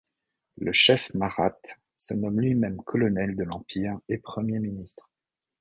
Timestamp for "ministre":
4.59-5.07